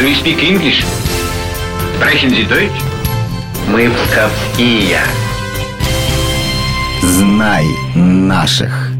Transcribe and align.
Do 0.00 0.06
you 0.06 0.14
speak 0.14 0.42
English? 0.42 0.82
Sprechen 1.94 2.30
Sie 2.30 2.48
Deutsch? 2.48 2.82
Мы 3.68 3.90
псковские. 3.90 4.98
Знай 7.02 7.66
наших. 7.94 8.92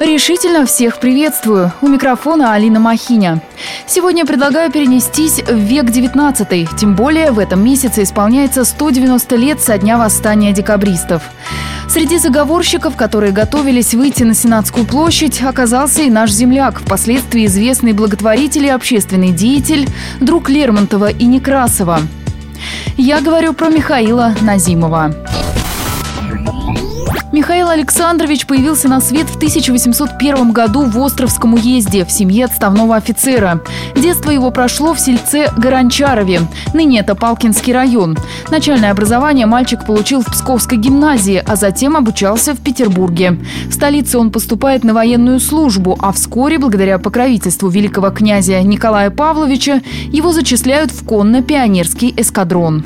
Решительно 0.00 0.64
всех 0.64 0.98
приветствую. 0.98 1.72
У 1.82 1.88
микрофона 1.88 2.54
Алина 2.54 2.80
Махиня. 2.80 3.42
Сегодня 3.86 4.24
предлагаю 4.24 4.72
перенестись 4.72 5.42
в 5.42 5.56
век 5.56 5.90
19 5.90 6.70
тем 6.74 6.96
более 6.96 7.30
в 7.30 7.38
этом 7.38 7.62
месяце 7.62 8.04
исполняется 8.04 8.64
190 8.64 9.36
лет 9.36 9.60
со 9.60 9.76
дня 9.76 9.98
восстания 9.98 10.54
декабристов. 10.54 11.22
Среди 11.92 12.16
заговорщиков, 12.16 12.96
которые 12.96 13.32
готовились 13.32 13.92
выйти 13.92 14.22
на 14.22 14.32
Сенатскую 14.32 14.86
площадь, 14.86 15.42
оказался 15.42 16.00
и 16.00 16.08
наш 16.08 16.30
земляк, 16.30 16.80
впоследствии 16.80 17.44
известный 17.44 17.92
благотворитель 17.92 18.64
и 18.64 18.70
общественный 18.70 19.30
деятель, 19.30 19.86
друг 20.18 20.48
Лермонтова 20.48 21.10
и 21.10 21.26
Некрасова. 21.26 22.00
Я 22.96 23.20
говорю 23.20 23.52
про 23.52 23.68
Михаила 23.68 24.34
Назимова. 24.40 25.14
Михаил 27.42 27.70
Александрович 27.70 28.46
появился 28.46 28.86
на 28.86 29.00
свет 29.00 29.26
в 29.28 29.34
1801 29.34 30.52
году 30.52 30.84
в 30.84 30.96
Островском 30.96 31.54
уезде 31.54 32.04
в 32.04 32.12
семье 32.12 32.44
отставного 32.44 32.94
офицера. 32.94 33.60
Детство 33.96 34.30
его 34.30 34.52
прошло 34.52 34.94
в 34.94 35.00
сельце 35.00 35.50
Горанчарове. 35.56 36.42
Ныне 36.72 37.00
это 37.00 37.16
Палкинский 37.16 37.72
район. 37.72 38.16
Начальное 38.48 38.92
образование 38.92 39.46
мальчик 39.46 39.84
получил 39.84 40.20
в 40.20 40.26
Псковской 40.26 40.78
гимназии, 40.78 41.42
а 41.44 41.56
затем 41.56 41.96
обучался 41.96 42.54
в 42.54 42.60
Петербурге. 42.60 43.40
В 43.66 43.72
столице 43.72 44.18
он 44.18 44.30
поступает 44.30 44.84
на 44.84 44.94
военную 44.94 45.40
службу, 45.40 45.98
а 46.00 46.12
вскоре, 46.12 46.60
благодаря 46.60 47.00
покровительству 47.00 47.68
великого 47.68 48.10
князя 48.10 48.62
Николая 48.62 49.10
Павловича, 49.10 49.80
его 50.12 50.30
зачисляют 50.30 50.92
в 50.92 51.04
конно-пионерский 51.04 52.14
эскадрон. 52.16 52.84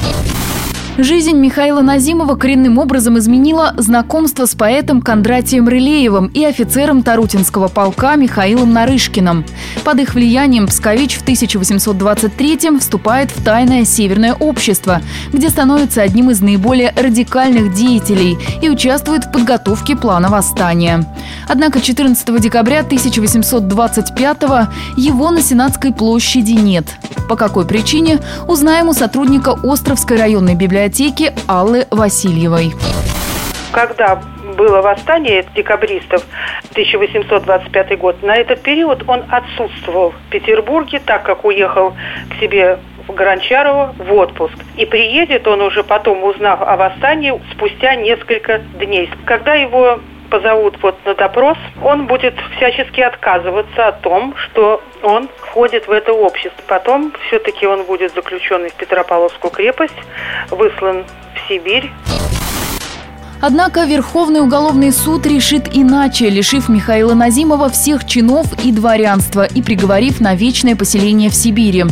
Жизнь 0.99 1.37
Михаила 1.37 1.83
Назимова 1.83 2.37
коренным 2.37 2.79
образом 2.79 3.19
изменила 3.19 3.75
знакомство 3.77 4.47
с 4.47 4.55
поэтом 4.55 5.03
Кондратием 5.03 5.69
Рылеевым 5.69 6.29
и 6.29 6.43
офицером 6.43 7.03
Тарутинского 7.03 7.69
полка 7.69 8.17
Михаилом 8.17 8.73
Нарышкиным. 8.73 9.45
Под 9.85 10.01
их 10.01 10.15
влиянием 10.15 10.67
Пскович 10.67 11.19
в 11.19 11.25
1823-м 11.25 12.81
вступает 12.81 13.31
в 13.31 13.45
тайное 13.45 13.85
Северное 13.85 14.33
общество, 14.33 15.03
где 15.35 15.51
становится 15.51 16.01
одним 16.01 16.31
из 16.31 16.41
наиболее 16.41 16.95
радикальных 16.97 17.75
деятелей 17.75 18.39
и 18.63 18.71
участвует 18.71 19.27
в 19.27 19.33
подготовке 19.33 19.97
плана 19.97 20.31
восстания. 20.31 21.05
Однако 21.47 21.83
14 21.83 22.41
декабря 22.41 22.81
1825-го 22.81 24.73
его 24.97 25.31
на 25.31 25.43
Сенатской 25.43 25.93
площади 25.93 26.53
нет. 26.53 26.87
По 27.29 27.37
какой 27.37 27.67
причине, 27.67 28.21
узнаем 28.47 28.89
у 28.89 28.93
сотрудника 28.93 29.55
Островской 29.63 30.17
районной 30.17 30.55
библиотеки 30.55 31.33
Аллы 31.49 31.87
Васильевой. 31.91 32.73
Когда 33.73 34.23
было 34.57 34.81
восстание 34.81 35.45
декабристов 35.55 36.25
1825 36.71 37.99
год, 37.99 38.23
на 38.23 38.37
этот 38.37 38.63
период 38.63 39.03
он 39.07 39.25
отсутствовал 39.29 40.13
в 40.13 40.31
Петербурге, 40.31 41.01
так 41.05 41.25
как 41.25 41.45
уехал 41.45 41.95
к 42.31 42.41
себе 42.41 42.79
в 43.09 43.13
Гранчарово 43.13 43.95
в 43.99 44.13
отпуск. 44.13 44.55
И 44.77 44.87
приедет 44.87 45.47
он 45.47 45.61
уже 45.61 45.83
потом, 45.83 46.25
узнав 46.25 46.63
о 46.63 46.77
восстании, 46.77 47.35
спустя 47.53 47.97
несколько 47.97 48.59
дней. 48.79 49.11
Когда 49.25 49.55
его 49.55 50.01
позовут 50.27 50.77
вот 50.83 50.97
на 51.05 51.15
допрос, 51.15 51.57
он 51.83 52.07
будет 52.07 52.35
всячески 52.57 53.01
отказываться 53.01 53.89
о 53.89 53.93
том, 53.93 54.35
что 54.37 54.83
он 55.03 55.29
входит 55.39 55.87
в 55.87 55.91
это 55.91 56.13
общество. 56.13 56.63
Потом 56.67 57.13
все-таки 57.27 57.67
он 57.67 57.85
будет 57.85 58.15
заключен 58.15 58.69
в 58.69 58.75
Петропавловскую 58.75 59.51
крепость, 59.51 59.95
выслан 60.51 61.05
в 61.35 61.49
Сибирь. 61.49 61.91
Однако 63.41 63.85
Верховный 63.85 64.41
уголовный 64.41 64.93
суд 64.93 65.27
решит 65.27 65.69
иначе, 65.73 66.31
лишив 66.31 66.69
Михаила 66.69 67.15
Назимова 67.15 67.69
всех 67.69 68.07
чинов 68.07 68.47
и 68.65 68.73
дворянства 68.73 69.45
и 69.45 69.63
приговорив 69.63 70.21
на 70.21 70.35
вечное 70.35 70.75
поселение 70.75 71.31
в 71.31 71.35
Сибири. 71.35 71.85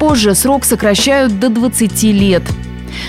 Позже 0.00 0.34
срок 0.34 0.64
сокращают 0.64 1.38
до 1.38 1.50
20 1.50 2.02
лет. 2.04 2.42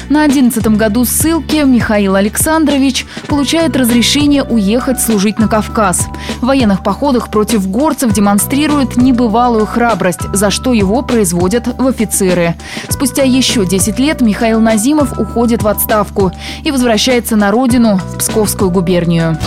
На 0.09 0.23
11 0.23 0.65
году 0.77 1.05
ссылки 1.05 1.63
Михаил 1.65 2.15
Александрович 2.15 3.05
получает 3.27 3.75
разрешение 3.75 4.43
уехать 4.43 5.01
служить 5.01 5.39
на 5.39 5.47
Кавказ. 5.47 6.07
В 6.41 6.45
военных 6.45 6.83
походах 6.83 7.29
против 7.29 7.67
горцев 7.69 8.13
демонстрирует 8.13 8.97
небывалую 8.97 9.65
храбрость, 9.65 10.21
за 10.33 10.49
что 10.49 10.73
его 10.73 11.01
производят 11.01 11.67
в 11.67 11.87
офицеры. 11.87 12.55
Спустя 12.89 13.23
еще 13.23 13.65
10 13.65 13.99
лет 13.99 14.21
Михаил 14.21 14.59
Назимов 14.59 15.19
уходит 15.19 15.63
в 15.63 15.67
отставку 15.67 16.31
и 16.63 16.71
возвращается 16.71 17.35
на 17.35 17.51
родину, 17.51 17.99
в 18.13 18.17
Псковскую 18.17 18.71
губернию. 18.71 19.37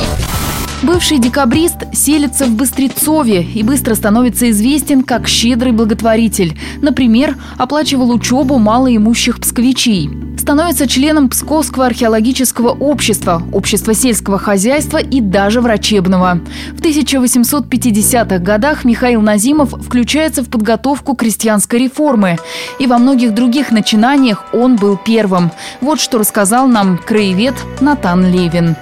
Бывший 0.83 1.19
декабрист 1.19 1.77
селится 1.93 2.47
в 2.47 2.53
Быстрецове 2.53 3.43
и 3.43 3.63
быстро 3.63 3.95
становится 3.95 4.49
известен 4.51 5.03
как 5.03 5.29
щедрый 5.29 5.73
благотворитель. 5.73 6.59
Например, 6.81 7.37
оплачивал 7.59 8.11
учебу 8.11 8.59
малоимущих 8.59 9.41
псковичей. 9.41 10.09
Становится 10.39 10.89
членом 10.89 11.29
Псковского 11.29 11.85
археологического 11.85 12.71
общества, 12.71 13.43
общества 13.53 13.93
сельского 13.93 14.39
хозяйства 14.39 14.97
и 14.97 15.21
даже 15.21 15.61
врачебного. 15.61 16.41
В 16.73 16.81
1850-х 16.81 18.39
годах 18.39 18.85
Михаил 18.87 19.21
Назимов 19.21 19.73
включается 19.73 20.43
в 20.43 20.49
подготовку 20.49 21.15
крестьянской 21.15 21.81
реформы. 21.81 22.39
И 22.79 22.87
во 22.87 22.97
многих 22.97 23.35
других 23.35 23.71
начинаниях 23.71 24.47
он 24.55 24.77
был 24.77 24.97
первым. 24.97 25.51
Вот 25.83 26.01
что 26.01 26.17
рассказал 26.17 26.67
нам 26.67 26.97
краевед 26.97 27.55
Натан 27.81 28.33
Левин 28.33 28.77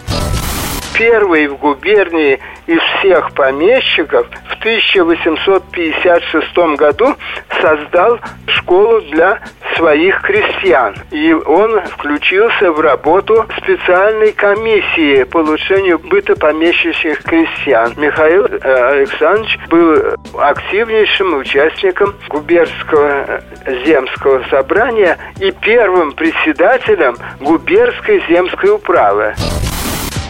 первый 0.99 1.47
в 1.47 1.57
губернии 1.57 2.39
из 2.67 2.81
всех 2.99 3.33
помещиков 3.33 4.27
в 4.51 4.59
1856 4.59 6.57
году 6.77 7.15
создал 7.61 8.19
школу 8.49 9.01
для 9.03 9.39
своих 9.77 10.21
крестьян. 10.23 10.97
И 11.13 11.33
он 11.33 11.81
включился 11.83 12.73
в 12.73 12.81
работу 12.81 13.47
специальной 13.59 14.33
комиссии 14.33 15.23
по 15.23 15.37
улучшению 15.39 16.01
быта 16.01 16.35
помещичьих 16.35 17.23
крестьян. 17.23 17.95
Михаил 17.97 18.47
э, 18.47 18.99
Александрович 18.99 19.57
был 19.69 20.17
активнейшим 20.37 21.39
участником 21.39 22.17
губернского 22.29 23.45
земского 23.87 24.43
собрания 24.51 25.17
и 25.39 25.53
первым 25.53 26.11
председателем 26.13 27.17
губернской 27.39 28.21
земской 28.29 28.71
управы. 28.71 29.37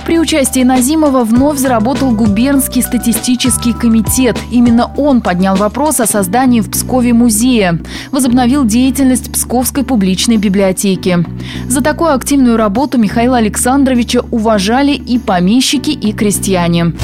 При 0.09 0.19
участии 0.19 0.63
Назимова 0.63 1.23
вновь 1.23 1.59
заработал 1.59 2.13
губернский 2.13 2.81
статистический 2.81 3.75
комитет. 3.75 4.39
Именно 4.51 4.91
он 4.97 5.21
поднял 5.21 5.55
вопрос 5.55 6.01
о 6.01 6.07
создании 6.07 6.63
в 6.63 6.71
Пскове 6.71 7.13
музея. 7.13 7.79
Возобновил 8.11 8.65
деятельность 8.65 9.31
Псковской 9.31 9.85
публичной 9.85 10.39
библиотеки. 10.39 11.27
За 11.69 11.83
такую 11.83 12.15
активную 12.15 12.57
работу 12.57 12.97
Михаила 12.97 13.37
Александровича 13.37 14.23
уважали 14.31 14.93
и 14.93 15.19
помещики, 15.19 15.91
и 15.91 16.15
крестьяне. 16.15 16.95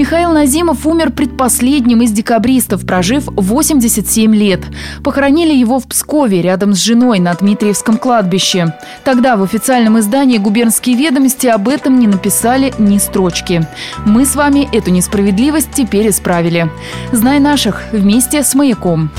Михаил 0.00 0.32
Назимов 0.32 0.86
умер 0.86 1.10
предпоследним 1.10 2.00
из 2.00 2.10
декабристов, 2.10 2.86
прожив 2.86 3.24
87 3.26 4.34
лет. 4.34 4.62
Похоронили 5.04 5.52
его 5.52 5.78
в 5.78 5.86
Пскове 5.86 6.40
рядом 6.40 6.72
с 6.72 6.78
женой 6.78 7.18
на 7.18 7.34
Дмитриевском 7.34 7.98
кладбище. 7.98 8.74
Тогда 9.04 9.36
в 9.36 9.42
официальном 9.42 9.98
издании 9.98 10.38
«Губернские 10.38 10.96
ведомости» 10.96 11.48
об 11.48 11.68
этом 11.68 11.98
не 11.98 12.06
написали 12.06 12.72
ни 12.78 12.96
строчки. 12.96 13.68
Мы 14.06 14.24
с 14.24 14.36
вами 14.36 14.74
эту 14.74 14.90
несправедливость 14.90 15.72
теперь 15.74 16.08
исправили. 16.08 16.70
Знай 17.12 17.38
наших 17.38 17.82
вместе 17.92 18.42
с 18.42 18.54
«Маяком». 18.54 19.10